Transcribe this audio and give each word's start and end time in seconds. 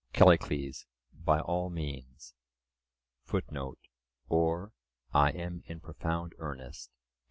CALLICLES: 0.13 0.87
By 1.13 1.41
all 1.41 1.69
means. 1.69 2.33
(Or, 4.29 4.73
"I 5.13 5.29
am 5.29 5.61
in 5.67 5.79
profound 5.79 6.33
earnest.") 6.39 6.89